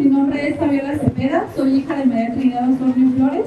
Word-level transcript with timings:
Mi 0.00 0.06
nombre 0.06 0.48
es 0.48 0.56
Fabiola 0.56 0.96
Cepeda, 0.96 1.44
soy 1.54 1.74
hija 1.74 1.94
de 1.94 2.06
María 2.06 2.32
Trinidad 2.32 2.70
Osornio 2.72 3.10
Flores, 3.16 3.44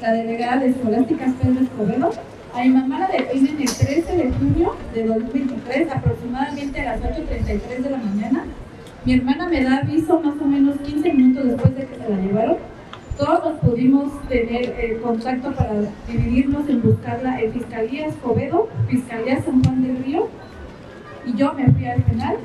la 0.00 0.12
delegada 0.12 0.58
de 0.58 0.68
Escolástica 0.68 1.34
Pedro 1.42 1.60
Escobedo. 1.64 2.10
A 2.54 2.62
mi 2.62 2.68
mamá 2.68 3.00
la 3.00 3.08
detienen 3.08 3.56
el 3.60 3.66
13 3.66 4.16
de 4.16 4.30
junio 4.30 4.76
de 4.94 5.04
2023, 5.04 5.90
aproximadamente 5.90 6.80
a 6.80 6.92
las 6.92 7.00
8.33 7.00 7.82
de 7.82 7.90
la 7.90 7.96
mañana. 7.96 8.44
Mi 9.04 9.14
hermana 9.14 9.48
me 9.48 9.64
da 9.64 9.78
aviso 9.78 10.20
más 10.20 10.40
o 10.40 10.44
menos 10.44 10.76
15 10.76 11.12
minutos 11.12 11.44
después 11.44 11.74
de 11.74 11.86
que 11.86 11.96
se 11.96 12.08
la 12.08 12.22
llevaron. 12.22 12.56
Todos 13.18 13.58
pudimos 13.58 14.12
tener 14.28 14.76
eh, 14.78 15.00
contacto 15.02 15.50
para 15.54 15.72
dividirnos 16.06 16.68
en 16.68 16.82
buscarla 16.82 17.40
en 17.40 17.52
Fiscalía 17.52 18.06
Escobedo, 18.06 18.68
Fiscalía 18.88 19.42
San 19.42 19.60
Juan 19.64 19.82
del 19.82 20.04
Río, 20.04 20.28
y 21.26 21.36
yo 21.36 21.52
me 21.54 21.66
fui 21.72 21.86
al 21.86 22.02
penal. 22.02 22.36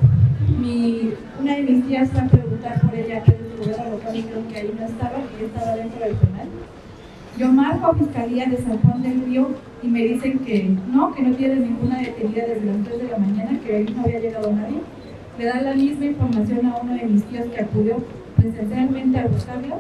Mi, 0.60 1.14
una 1.40 1.56
de 1.56 1.62
mis 1.62 1.86
tías 1.88 2.10
fue 2.10 2.41
que 5.42 5.48
estaba 5.48 5.76
dentro 5.76 6.00
del 6.00 6.16
penal. 6.16 6.48
Yo 7.38 7.52
marco 7.52 7.88
a 7.88 7.96
Fiscalía 7.96 8.46
de 8.46 8.58
San 8.58 8.78
Juan 8.80 9.02
del 9.02 9.26
Río 9.26 9.50
y 9.82 9.88
me 9.88 10.02
dicen 10.04 10.40
que 10.40 10.70
no, 10.94 11.14
que 11.14 11.24
no 11.24 11.36
tiene 11.36 11.56
ninguna 11.56 11.98
detenida 11.98 12.46
desde 12.46 12.66
las 12.66 12.84
3 12.86 13.02
de 13.02 13.08
la 13.10 13.18
mañana, 13.18 13.60
que 13.60 13.76
ahí 13.76 13.94
no 13.96 14.04
había 14.04 14.20
llegado 14.20 14.52
nadie. 14.52 14.82
Le 15.40 15.46
dan 15.46 15.66
la 15.66 15.74
misma 15.74 16.06
información 16.06 16.66
a 16.68 16.78
uno 16.78 16.94
de 16.94 17.06
mis 17.06 17.24
tíos 17.24 17.48
que 17.48 17.62
acudió 17.62 17.98
presencialmente 18.36 19.18
a 19.18 19.28
buscarlo. 19.28 19.80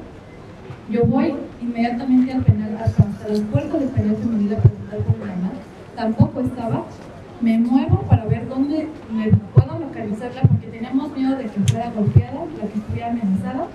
Yo 0.89 1.05
voy 1.05 1.35
inmediatamente 1.61 2.33
al 2.33 2.43
penal, 2.43 2.77
hasta, 2.83 3.03
hasta 3.03 3.27
las 3.27 3.41
puertas 3.41 3.79
del 3.79 3.89
penal 3.89 4.15
femenil 4.15 4.53
a 4.53 4.57
preguntar 4.57 4.99
por 4.99 5.17
mi 5.17 5.25
mamá. 5.25 5.51
Tampoco 5.95 6.39
estaba. 6.41 6.85
Me 7.41 7.57
muevo 7.59 8.01
para 8.03 8.25
ver 8.25 8.47
dónde 8.47 8.87
me 9.11 9.27
puedo 9.53 9.79
localizarla 9.79 10.41
porque 10.41 10.67
tenemos 10.67 11.15
miedo 11.15 11.35
de 11.37 11.45
que 11.45 11.59
fuera 11.71 11.91
golpeada, 11.91 12.41
de 12.45 12.67
que 12.69 12.79
estuviera 12.79 13.09
amenazada 13.11 13.67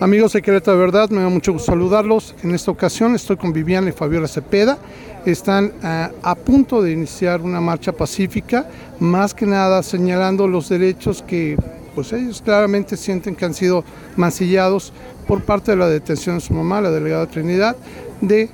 Amigos 0.00 0.32
Querétaro 0.32 0.78
de 0.78 0.84
Verdad, 0.84 1.10
me 1.10 1.22
da 1.22 1.28
mucho 1.28 1.52
gusto 1.52 1.72
saludarlos. 1.72 2.34
En 2.42 2.54
esta 2.54 2.70
ocasión 2.70 3.14
estoy 3.14 3.36
con 3.36 3.52
Viviana 3.52 3.88
y 3.88 3.92
Fabiola 3.92 4.28
Cepeda. 4.28 4.78
Están 5.24 5.66
uh, 5.66 6.14
a 6.22 6.34
punto 6.34 6.82
de 6.82 6.92
iniciar 6.92 7.40
una 7.40 7.60
marcha 7.60 7.92
pacífica, 7.92 8.66
más 8.98 9.34
que 9.34 9.46
nada 9.46 9.82
señalando 9.82 10.48
los 10.48 10.68
derechos 10.68 11.22
que 11.22 11.56
pues 11.94 12.12
ellos 12.12 12.42
claramente 12.42 12.96
sienten 12.96 13.36
que 13.36 13.44
han 13.44 13.54
sido 13.54 13.84
mancillados 14.16 14.92
por 15.28 15.42
parte 15.42 15.72
de 15.72 15.76
la 15.76 15.88
detención 15.88 16.36
de 16.36 16.40
su 16.40 16.54
mamá, 16.54 16.80
la 16.80 16.90
delegada 16.90 17.26
Trinidad, 17.26 17.76
de 18.20 18.50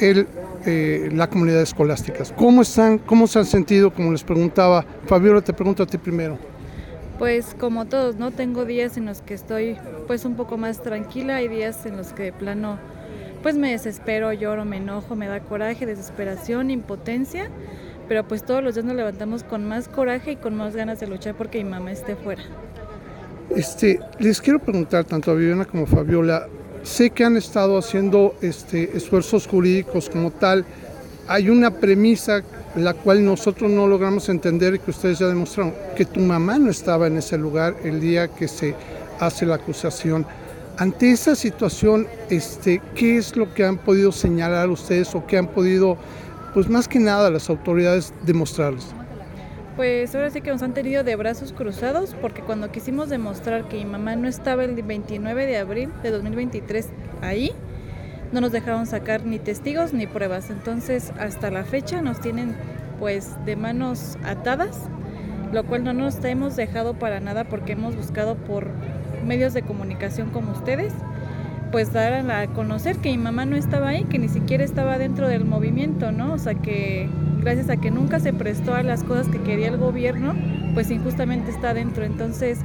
el, 0.00 0.26
eh, 0.66 1.08
la 1.12 1.28
comunidad 1.30 1.62
escolástica. 1.62 2.24
¿Cómo 2.36 2.62
están? 2.62 2.98
¿Cómo 2.98 3.26
se 3.26 3.38
han 3.38 3.46
sentido? 3.46 3.92
Como 3.92 4.12
les 4.12 4.24
preguntaba, 4.24 4.84
Fabiola, 5.06 5.40
te 5.40 5.52
pregunto 5.52 5.82
a 5.82 5.86
ti 5.86 5.98
primero. 5.98 6.49
Pues 7.20 7.54
como 7.60 7.84
todos, 7.84 8.16
¿no? 8.16 8.30
Tengo 8.30 8.64
días 8.64 8.96
en 8.96 9.04
los 9.04 9.20
que 9.20 9.34
estoy 9.34 9.76
pues 10.06 10.24
un 10.24 10.36
poco 10.36 10.56
más 10.56 10.82
tranquila, 10.82 11.42
y 11.42 11.48
días 11.48 11.84
en 11.84 11.98
los 11.98 12.14
que 12.14 12.22
de 12.22 12.32
plano 12.32 12.78
pues 13.42 13.56
me 13.56 13.72
desespero, 13.72 14.32
lloro, 14.32 14.64
me 14.64 14.78
enojo, 14.78 15.16
me 15.16 15.28
da 15.28 15.40
coraje, 15.40 15.84
desesperación, 15.84 16.70
impotencia, 16.70 17.50
pero 18.08 18.26
pues 18.26 18.42
todos 18.42 18.64
los 18.64 18.74
días 18.74 18.86
nos 18.86 18.96
levantamos 18.96 19.44
con 19.44 19.68
más 19.68 19.86
coraje 19.86 20.32
y 20.32 20.36
con 20.36 20.56
más 20.56 20.74
ganas 20.74 20.98
de 21.00 21.08
luchar 21.08 21.34
porque 21.34 21.62
mi 21.62 21.68
mamá 21.68 21.92
esté 21.92 22.16
fuera. 22.16 22.42
Este, 23.54 24.00
les 24.18 24.40
quiero 24.40 24.58
preguntar 24.58 25.04
tanto 25.04 25.30
a 25.30 25.34
Viviana 25.34 25.66
como 25.66 25.82
a 25.82 25.86
Fabiola, 25.86 26.48
sé 26.84 27.10
que 27.10 27.22
han 27.22 27.36
estado 27.36 27.76
haciendo 27.76 28.34
este, 28.40 28.96
esfuerzos 28.96 29.46
jurídicos 29.46 30.08
como 30.08 30.30
tal, 30.30 30.64
hay 31.28 31.50
una 31.50 31.70
premisa 31.70 32.42
la 32.76 32.94
cual 32.94 33.24
nosotros 33.24 33.70
no 33.70 33.86
logramos 33.86 34.28
entender 34.28 34.74
y 34.74 34.78
que 34.78 34.90
ustedes 34.90 35.18
ya 35.18 35.26
demostraron, 35.26 35.74
que 35.96 36.04
tu 36.04 36.20
mamá 36.20 36.58
no 36.58 36.70
estaba 36.70 37.06
en 37.06 37.16
ese 37.16 37.36
lugar 37.36 37.74
el 37.82 38.00
día 38.00 38.28
que 38.28 38.46
se 38.46 38.74
hace 39.18 39.46
la 39.46 39.56
acusación. 39.56 40.24
Ante 40.78 41.10
esa 41.10 41.34
situación, 41.34 42.06
este, 42.30 42.80
¿qué 42.94 43.18
es 43.18 43.36
lo 43.36 43.52
que 43.52 43.64
han 43.64 43.76
podido 43.76 44.12
señalar 44.12 44.70
ustedes 44.70 45.14
o 45.14 45.26
qué 45.26 45.36
han 45.36 45.48
podido, 45.48 45.98
pues 46.54 46.68
más 46.68 46.88
que 46.88 46.98
nada, 46.98 47.30
las 47.30 47.50
autoridades 47.50 48.14
demostrarles? 48.22 48.86
Pues 49.76 50.14
ahora 50.14 50.30
sí 50.30 50.40
que 50.40 50.50
nos 50.50 50.62
han 50.62 50.74
tenido 50.74 51.04
de 51.04 51.16
brazos 51.16 51.52
cruzados 51.52 52.14
porque 52.20 52.42
cuando 52.42 52.70
quisimos 52.70 53.08
demostrar 53.08 53.68
que 53.68 53.76
mi 53.76 53.84
mamá 53.84 54.16
no 54.16 54.28
estaba 54.28 54.64
el 54.64 54.80
29 54.82 55.46
de 55.46 55.58
abril 55.58 55.90
de 56.02 56.10
2023 56.10 56.86
ahí, 57.22 57.52
no 58.32 58.40
nos 58.40 58.52
dejaron 58.52 58.86
sacar 58.86 59.24
ni 59.24 59.38
testigos 59.38 59.92
ni 59.92 60.06
pruebas. 60.06 60.50
Entonces, 60.50 61.12
hasta 61.18 61.50
la 61.50 61.64
fecha 61.64 62.02
nos 62.02 62.20
tienen 62.20 62.54
pues 62.98 63.34
de 63.44 63.56
manos 63.56 64.18
atadas, 64.24 64.88
lo 65.52 65.64
cual 65.64 65.84
no 65.84 65.92
nos 65.92 66.22
hemos 66.24 66.56
dejado 66.56 66.94
para 66.94 67.20
nada 67.20 67.44
porque 67.44 67.72
hemos 67.72 67.96
buscado 67.96 68.36
por 68.36 68.68
medios 69.26 69.54
de 69.54 69.62
comunicación 69.62 70.30
como 70.30 70.52
ustedes, 70.52 70.92
pues 71.70 71.92
dar 71.92 72.30
a 72.30 72.46
conocer 72.48 72.96
que 72.96 73.10
mi 73.10 73.18
mamá 73.18 73.46
no 73.46 73.56
estaba 73.56 73.88
ahí, 73.88 74.04
que 74.04 74.18
ni 74.18 74.28
siquiera 74.28 74.64
estaba 74.64 74.98
dentro 74.98 75.28
del 75.28 75.44
movimiento, 75.44 76.12
¿no? 76.12 76.32
O 76.32 76.38
sea 76.38 76.54
que 76.54 77.08
gracias 77.40 77.70
a 77.70 77.76
que 77.76 77.90
nunca 77.90 78.20
se 78.20 78.32
prestó 78.32 78.74
a 78.74 78.82
las 78.82 79.04
cosas 79.04 79.28
que 79.28 79.38
quería 79.38 79.68
el 79.68 79.76
gobierno, 79.76 80.34
pues 80.74 80.90
injustamente 80.90 81.50
está 81.50 81.74
dentro. 81.74 82.04
Entonces, 82.04 82.58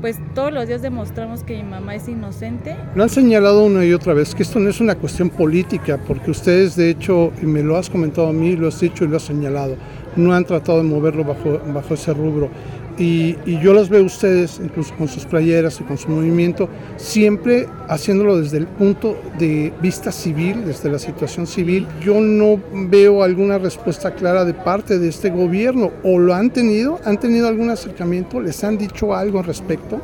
pues 0.00 0.18
todos 0.34 0.52
los 0.52 0.66
días 0.66 0.82
demostramos 0.82 1.44
que 1.44 1.56
mi 1.56 1.62
mamá 1.62 1.94
es 1.94 2.08
inocente. 2.08 2.76
Lo 2.94 3.04
han 3.04 3.08
señalado 3.08 3.64
una 3.64 3.84
y 3.84 3.92
otra 3.92 4.14
vez 4.14 4.34
que 4.34 4.42
esto 4.42 4.58
no 4.58 4.68
es 4.68 4.80
una 4.80 4.96
cuestión 4.96 5.30
política, 5.30 5.98
porque 6.06 6.30
ustedes 6.30 6.76
de 6.76 6.90
hecho, 6.90 7.32
y 7.40 7.46
me 7.46 7.62
lo 7.62 7.76
has 7.76 7.88
comentado 7.88 8.28
a 8.28 8.32
mí, 8.32 8.56
lo 8.56 8.68
has 8.68 8.80
dicho 8.80 9.04
y 9.04 9.08
lo 9.08 9.16
has 9.16 9.22
señalado, 9.22 9.76
no 10.16 10.34
han 10.34 10.44
tratado 10.44 10.78
de 10.78 10.84
moverlo 10.84 11.24
bajo, 11.24 11.60
bajo 11.72 11.94
ese 11.94 12.12
rubro. 12.12 12.50
Y, 12.98 13.36
y, 13.46 13.58
yo 13.60 13.72
los 13.72 13.88
veo 13.88 14.04
ustedes, 14.04 14.60
incluso 14.62 14.94
con 14.96 15.08
sus 15.08 15.24
playeras 15.24 15.80
y 15.80 15.84
con 15.84 15.96
su 15.96 16.10
movimiento, 16.10 16.68
siempre 16.96 17.66
haciéndolo 17.88 18.38
desde 18.38 18.58
el 18.58 18.66
punto 18.66 19.16
de 19.38 19.72
vista 19.80 20.12
civil, 20.12 20.64
desde 20.66 20.90
la 20.90 20.98
situación 20.98 21.46
civil. 21.46 21.86
Yo 22.04 22.20
no 22.20 22.60
veo 22.72 23.22
alguna 23.22 23.58
respuesta 23.58 24.14
clara 24.14 24.44
de 24.44 24.54
parte 24.54 24.98
de 24.98 25.08
este 25.08 25.30
gobierno. 25.30 25.90
¿O 26.02 26.18
lo 26.18 26.34
han 26.34 26.50
tenido? 26.50 27.00
¿Han 27.04 27.18
tenido 27.18 27.48
algún 27.48 27.70
acercamiento? 27.70 28.40
¿Les 28.40 28.62
han 28.62 28.76
dicho 28.76 29.14
algo 29.14 29.38
al 29.38 29.46
respecto? 29.46 30.00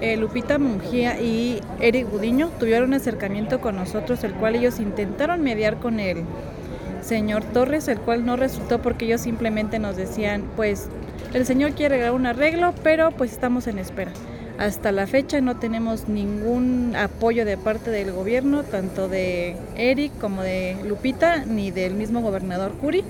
Eh, 0.00 0.16
Lupita 0.16 0.58
Mungía 0.58 1.20
y 1.20 1.60
Eric 1.80 2.08
Gudiño 2.08 2.50
tuvieron 2.60 2.90
un 2.90 2.94
acercamiento 2.94 3.60
con 3.60 3.74
nosotros, 3.74 4.22
el 4.22 4.32
cual 4.34 4.54
ellos 4.54 4.78
intentaron 4.78 5.42
mediar 5.42 5.80
con 5.80 5.98
el 5.98 6.18
señor 7.00 7.42
Torres, 7.42 7.88
el 7.88 7.98
cual 7.98 8.24
no 8.24 8.36
resultó 8.36 8.80
porque 8.80 9.06
ellos 9.06 9.22
simplemente 9.22 9.80
nos 9.80 9.96
decían, 9.96 10.44
pues 10.54 10.88
el 11.34 11.46
señor 11.46 11.72
quiere 11.72 11.98
dar 11.98 12.12
un 12.12 12.26
arreglo, 12.26 12.74
pero 12.82 13.10
pues 13.10 13.32
estamos 13.32 13.66
en 13.66 13.78
espera. 13.78 14.12
Hasta 14.58 14.90
la 14.90 15.06
fecha 15.06 15.40
no 15.40 15.56
tenemos 15.56 16.08
ningún 16.08 16.96
apoyo 16.96 17.44
de 17.44 17.56
parte 17.56 17.90
del 17.90 18.12
gobierno, 18.12 18.64
tanto 18.64 19.08
de 19.08 19.56
Eric 19.76 20.12
como 20.18 20.42
de 20.42 20.76
Lupita, 20.84 21.44
ni 21.44 21.70
del 21.70 21.94
mismo 21.94 22.22
gobernador 22.22 22.72
Curi. 22.72 23.04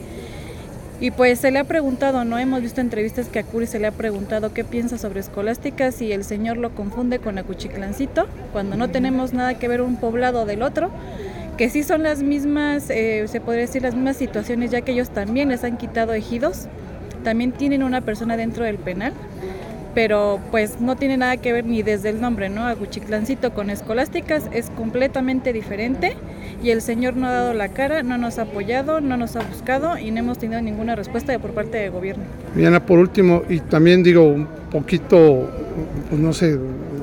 Y 1.00 1.12
pues 1.12 1.38
se 1.38 1.52
le 1.52 1.60
ha 1.60 1.64
preguntado, 1.64 2.24
no 2.24 2.38
hemos 2.38 2.60
visto 2.60 2.80
entrevistas 2.80 3.28
que 3.28 3.38
a 3.38 3.44
Curi 3.44 3.66
se 3.66 3.78
le 3.78 3.86
ha 3.86 3.92
preguntado 3.92 4.52
qué 4.52 4.64
piensa 4.64 4.98
sobre 4.98 5.20
escolásticas 5.20 6.02
y 6.02 6.12
el 6.12 6.24
señor 6.24 6.56
lo 6.56 6.74
confunde 6.74 7.20
con 7.20 7.38
Acuchiclancito, 7.38 8.26
cuando 8.52 8.76
no 8.76 8.90
tenemos 8.90 9.32
nada 9.32 9.58
que 9.58 9.68
ver 9.68 9.80
un 9.80 9.96
poblado 9.96 10.44
del 10.44 10.60
otro, 10.60 10.90
que 11.56 11.70
sí 11.70 11.84
son 11.84 12.02
las 12.02 12.22
mismas, 12.22 12.90
eh, 12.90 13.26
se 13.28 13.40
podría 13.40 13.62
decir 13.62 13.82
las 13.82 13.94
mismas 13.94 14.16
situaciones, 14.16 14.72
ya 14.72 14.80
que 14.80 14.90
ellos 14.92 15.10
también 15.10 15.50
les 15.50 15.62
han 15.62 15.76
quitado 15.78 16.14
ejidos 16.14 16.68
también 17.22 17.52
tienen 17.52 17.82
una 17.82 18.00
persona 18.00 18.36
dentro 18.36 18.64
del 18.64 18.76
penal, 18.76 19.12
pero 19.94 20.38
pues 20.50 20.80
no 20.80 20.96
tiene 20.96 21.16
nada 21.16 21.36
que 21.38 21.52
ver 21.52 21.64
ni 21.64 21.82
desde 21.82 22.10
el 22.10 22.20
nombre, 22.20 22.48
¿no? 22.48 22.64
Aguchiclancito 22.66 23.52
con 23.52 23.70
escolásticas 23.70 24.44
es 24.52 24.70
completamente 24.70 25.52
diferente 25.52 26.16
y 26.62 26.70
el 26.70 26.82
señor 26.82 27.16
no 27.16 27.26
ha 27.26 27.32
dado 27.32 27.54
la 27.54 27.68
cara, 27.68 28.02
no 28.02 28.18
nos 28.18 28.38
ha 28.38 28.42
apoyado, 28.42 29.00
no 29.00 29.16
nos 29.16 29.36
ha 29.36 29.42
buscado 29.42 29.98
y 29.98 30.10
no 30.10 30.20
hemos 30.20 30.38
tenido 30.38 30.60
ninguna 30.60 30.94
respuesta 30.94 31.38
por 31.38 31.52
parte 31.52 31.78
del 31.78 31.90
gobierno. 31.90 32.24
Diana, 32.54 32.84
por 32.84 32.98
último, 32.98 33.42
y 33.48 33.60
también 33.60 34.02
digo 34.02 34.22
un 34.22 34.46
poquito, 34.70 35.48
pues 36.08 36.20
no 36.20 36.32
sé, 36.32 36.58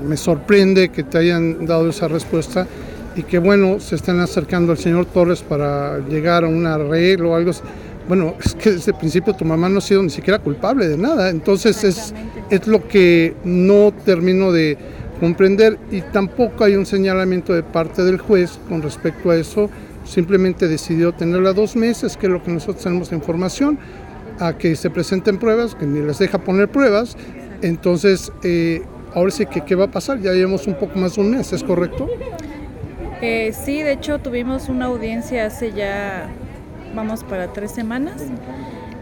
me 0.07 0.17
sorprende 0.17 0.89
que 0.89 1.03
te 1.03 1.17
hayan 1.17 1.65
dado 1.65 1.89
esa 1.89 2.07
respuesta 2.07 2.67
y 3.15 3.23
que 3.23 3.39
bueno, 3.39 3.79
se 3.79 3.95
están 3.95 4.19
acercando 4.19 4.71
al 4.71 4.77
señor 4.77 5.05
Torres 5.05 5.41
para 5.41 5.99
llegar 5.99 6.43
a 6.43 6.47
un 6.47 6.65
arreglo 6.65 7.31
o 7.31 7.35
algo 7.35 7.51
así 7.51 7.61
bueno, 8.07 8.35
es 8.43 8.55
que 8.55 8.71
desde 8.71 8.91
el 8.91 8.97
principio 8.97 9.33
tu 9.33 9.45
mamá 9.45 9.69
no 9.69 9.79
ha 9.79 9.81
sido 9.81 10.03
ni 10.03 10.09
siquiera 10.09 10.39
culpable 10.39 10.87
de 10.87 10.97
nada, 10.97 11.29
entonces 11.29 11.83
es, 11.83 12.13
es 12.49 12.67
lo 12.67 12.87
que 12.87 13.35
no 13.43 13.93
termino 14.05 14.51
de 14.51 14.77
comprender. 15.19 15.79
Y 15.91 16.01
tampoco 16.01 16.63
hay 16.63 16.75
un 16.75 16.85
señalamiento 16.85 17.53
de 17.53 17.63
parte 17.63 18.03
del 18.03 18.19
juez 18.19 18.59
con 18.69 18.81
respecto 18.81 19.31
a 19.31 19.35
eso, 19.35 19.69
simplemente 20.03 20.67
decidió 20.67 21.13
tenerla 21.13 21.53
dos 21.53 21.75
meses, 21.75 22.17
que 22.17 22.27
es 22.27 22.31
lo 22.31 22.43
que 22.43 22.51
nosotros 22.51 22.83
tenemos 22.83 23.09
de 23.09 23.15
información, 23.15 23.79
a 24.39 24.57
que 24.57 24.75
se 24.75 24.89
presenten 24.89 25.37
pruebas, 25.37 25.75
que 25.75 25.85
ni 25.85 26.01
les 26.01 26.19
deja 26.19 26.37
poner 26.37 26.69
pruebas, 26.69 27.15
entonces 27.61 28.31
eh, 28.43 28.83
ahora 29.13 29.31
sí 29.31 29.45
que 29.45 29.61
qué 29.61 29.75
va 29.75 29.85
a 29.85 29.91
pasar, 29.91 30.19
ya 30.19 30.33
llevamos 30.33 30.67
un 30.67 30.75
poco 30.75 30.99
más 30.99 31.15
de 31.15 31.21
un 31.21 31.31
mes, 31.31 31.53
¿es 31.53 31.63
correcto? 31.63 32.07
Eh, 33.21 33.53
sí, 33.53 33.81
de 33.81 33.93
hecho 33.93 34.19
tuvimos 34.19 34.67
una 34.67 34.85
audiencia 34.85 35.45
hace 35.45 35.71
ya 35.71 36.29
vamos 36.95 37.23
para 37.23 37.51
tres 37.53 37.71
semanas, 37.71 38.23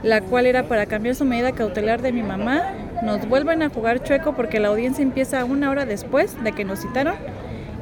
la 0.02 0.22
cual 0.22 0.46
era 0.46 0.64
para 0.64 0.86
cambiar 0.86 1.16
su 1.16 1.26
medida 1.26 1.52
cautelar 1.52 2.02
de 2.02 2.12
mi 2.12 2.24
mamá, 2.24 2.64
nos 3.04 3.28
vuelven 3.28 3.62
a 3.62 3.70
jugar 3.70 4.04
chueco 4.04 4.34
porque 4.34 4.60
la 4.60 4.70
audiencia 4.70 5.04
empieza 5.04 5.46
una 5.46 5.70
hora 5.70 5.86
después 5.86 6.42
de 6.44 6.52
que 6.52 6.66
nos 6.66 6.80
citaron 6.80 7.16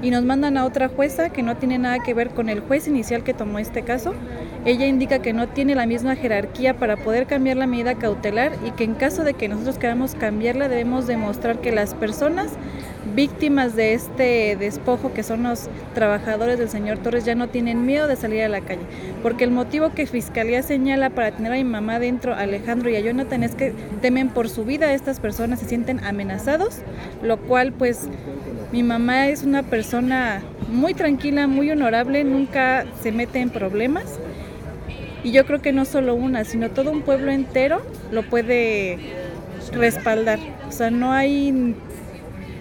y 0.02 0.10
nos 0.12 0.24
mandan 0.24 0.58
a 0.58 0.66
otra 0.66 0.90
jueza 0.90 1.30
que 1.30 1.44
no 1.44 1.58
tiene 1.58 1.78
nada 1.78 2.00
que 2.00 2.14
ver 2.14 2.30
con 2.30 2.50
el 2.50 2.60
juez 2.60 2.88
inicial 2.88 3.24
que 3.24 3.34
tomó 3.34 3.60
este 3.60 3.84
caso. 3.84 4.14
Ella 4.64 4.86
indica 4.86 5.20
que 5.20 5.34
no 5.34 5.48
tiene 5.48 5.74
la 5.74 5.88
misma 5.88 6.16
jerarquía 6.16 6.76
para 6.76 6.98
poder 6.98 7.26
cambiar 7.26 7.58
la 7.58 7.66
medida 7.66 7.96
cautelar 7.96 8.52
y 8.64 8.72
que 8.72 8.84
en 8.84 8.94
caso 8.94 9.24
de 9.24 9.34
que 9.34 9.48
nosotros 9.48 9.80
queramos 9.80 10.14
cambiarla 10.14 10.70
debemos 10.70 11.08
demostrar 11.08 11.62
que 11.62 11.72
las 11.72 11.96
personas 11.96 12.52
víctimas 13.16 13.76
de 13.76 13.94
este 13.94 14.56
despojo 14.56 15.14
que 15.14 15.24
son 15.24 15.44
los 15.44 15.68
trabajadores 15.96 16.60
del 16.60 16.70
señor 16.70 17.00
Torres 17.00 17.26
ya 17.26 17.34
no 17.34 17.50
tienen 17.50 17.86
miedo 17.88 18.08
de 18.08 18.16
salir 18.16 18.44
a 18.44 18.50
la 18.50 18.62
calle, 18.62 18.82
porque 19.24 19.44
el 19.44 19.52
motivo 19.52 19.92
que 19.94 20.06
Fiscalía 20.06 20.62
señala 20.62 21.10
para 21.10 21.32
tener 21.32 21.52
a 21.52 21.56
mi 21.56 21.64
mamá 21.64 22.00
dentro, 22.00 22.36
Alejandro 22.36 22.90
y 22.90 22.96
a 22.96 23.00
Jonathan, 23.00 23.44
es 23.44 23.56
que 23.56 23.74
temen 24.02 24.30
por 24.30 24.48
su 24.48 24.64
vida, 24.64 24.94
estas 24.94 25.20
personas 25.20 25.60
se 25.60 25.68
sienten 25.68 26.04
amenazados, 26.04 26.82
lo 27.24 27.38
cual 27.38 27.74
pues 27.74 28.08
mi 28.72 28.84
mamá 28.84 29.28
es 29.28 29.44
una 29.44 29.64
persona 29.64 30.42
muy 30.70 30.94
tranquila, 30.94 31.48
muy 31.48 31.70
honorable, 31.72 32.24
nunca 32.24 32.86
se 33.02 33.12
mete 33.12 33.40
en 33.40 33.50
problemas. 33.50 34.20
Y 35.24 35.32
yo 35.32 35.46
creo 35.46 35.62
que 35.62 35.72
no 35.72 35.86
solo 35.86 36.16
una, 36.16 36.44
sino 36.44 36.70
todo 36.72 36.92
un 36.92 37.02
pueblo 37.02 37.32
entero 37.32 37.82
lo 38.12 38.24
puede 38.24 38.98
respaldar. 39.72 40.40
O 40.68 40.72
sea, 40.72 40.90
no 40.90 41.12
hay... 41.12 41.76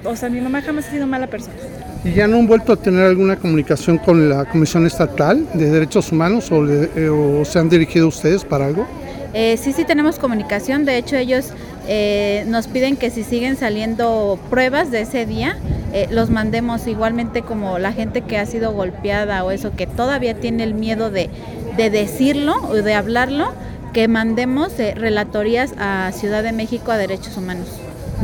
O 0.05 0.17
sea, 0.17 0.31
mi 0.31 0.41
mamá 0.41 0.63
jamás 0.63 0.89
ha 0.89 0.91
sido 0.91 1.07
mala 1.07 1.27
persona. 1.27 1.57
¿Y 2.05 2.13
ya 2.13 2.27
no 2.27 2.39
han 2.39 2.47
vuelto 2.47 2.73
a 2.73 2.77
tener 2.77 3.05
alguna 3.05 3.37
comunicación 3.37 3.99
con 3.99 4.31
la 4.31 4.47
Comisión 4.47 4.87
Estatal 4.87 5.47
de 5.53 5.71
Derechos 5.71 6.11
Humanos 6.11 6.51
o, 6.51 6.67
eh, 6.67 7.43
se 7.45 7.59
han 7.59 7.69
dirigido 7.69 8.09
ustedes 8.09 8.45
para 8.45 8.67
algo? 8.67 8.87
Eh, 9.35 9.59
sí, 9.59 9.73
sí 9.75 9.85
tenemos 9.85 10.19
comunicación. 10.19 10.87
De 10.87 10.97
hecho, 10.97 11.17
ellos 11.17 11.53
eh, 11.87 12.45
nos 12.49 12.69
piden 12.69 12.97
que 12.97 13.11
si 13.11 13.23
siguen 13.23 13.57
saliendo 13.57 14.39
pruebas 14.49 14.91
de 14.91 15.03
ese 15.03 15.27
día, 15.27 15.59
eh, 15.93 16.07
los 16.11 16.31
mandemos 16.31 16.87
igualmente 16.87 17.43
como 17.43 17.79
la 17.79 17.93
gente 17.93 18.23
que 18.23 18.39
ha 18.39 18.47
sido 18.47 18.73
golpeada 18.73 19.43
o 19.45 19.51
eso, 19.51 19.73
que 19.77 19.87
todavía 19.87 20.35
tiene 20.35 20.63
el 20.63 20.75
miedo 20.75 21.11
de, 21.11 21.31
decirlo 21.77 22.57
o 22.69 22.75
de 22.75 22.95
hablarlo, 22.95 23.53
que 23.93 24.07
mandemos 24.07 24.79
eh, 24.79 24.95
relatorías 24.95 25.73
a 25.79 26.13
Ciudad 26.13 26.43
de 26.43 26.53
México 26.53 26.93
a 26.93 26.99
Derechos 26.99 27.37
Humanos. 27.37 27.69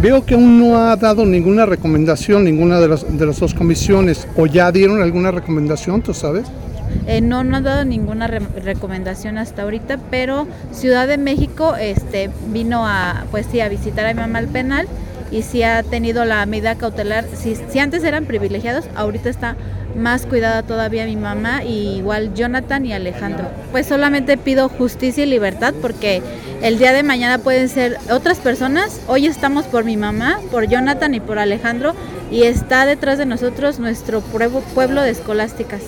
Veo 0.01 0.27
que 0.27 0.35
aún 0.35 0.61
no 0.61 0.77
ha 0.79 0.95
dado 0.97 1.25
ninguna 1.25 1.65
recomendación, 1.65 2.45
ninguna 2.45 2.79
de 2.81 2.89
las, 2.89 3.19
de 3.19 3.27
las 3.27 3.41
dos 3.41 3.55
comisiones, 3.55 4.29
o 4.37 4.47
ya 4.47 4.71
dieron 4.71 5.01
alguna 5.01 5.31
recomendación, 5.31 6.03
¿tú 6.03 6.13
sabes? 6.13 6.45
Eh, 7.07 7.21
no, 7.21 7.45
no 7.45 7.57
ha 7.57 7.61
dado 7.61 7.85
ninguna 7.85 8.27
recomendación 8.27 9.39
hasta 9.39 9.63
ahorita, 9.63 9.99
pero 10.11 10.47
Ciudad 10.73 11.09
de 11.09 11.19
México 11.19 11.75
este, 11.77 12.31
vino 12.53 12.87
a, 12.87 13.25
pues 13.31 13.47
sí, 13.51 13.61
a 13.61 13.69
visitar 13.69 14.07
a 14.07 14.15
mi 14.15 14.21
mamá 14.21 14.39
al 14.39 14.49
penal 14.49 14.87
y 15.31 15.43
si 15.43 15.63
ha 15.63 15.83
tenido 15.83 16.25
la 16.25 16.45
medida 16.47 16.77
cautelar. 16.77 17.25
Si, 17.35 17.79
antes 17.79 18.05
eran 18.05 18.27
privilegiados, 18.27 18.87
ahorita 18.95 19.29
está 19.29 19.57
más 19.97 20.27
cuidada 20.27 20.63
todavía 20.63 21.07
mi 21.07 21.17
mamá 21.17 21.65
y 21.65 21.97
igual 21.97 22.35
Jonathan 22.35 22.85
y 22.85 22.93
Alejandro. 22.93 23.49
Pues 23.73 23.87
solamente 23.87 24.37
pido 24.37 24.69
justicia 24.69 25.25
y 25.25 25.27
libertad 25.27 25.75
porque 25.81 26.23
el 26.63 26.79
día 26.79 26.93
de 26.93 27.03
mañana 27.03 27.39
pueden 27.39 27.69
ser 27.69 27.99
otras 28.11 28.39
personas. 28.39 29.01
Hoy 29.07 29.27
estamos 29.27 29.65
por 29.67 29.85
mi 29.85 29.97
mamá, 29.97 30.39
por 30.51 30.69
Jonathan 30.69 31.15
y 31.15 31.21
por 31.21 31.39
Alejandro 31.39 31.95
y 32.31 32.43
está 32.43 32.85
detrás 32.87 33.19
de 33.19 33.27
nosotros 33.27 33.79
nuestro 33.79 34.21
pueblo 34.21 35.03
de 35.03 35.11
escolásticas. 35.11 35.83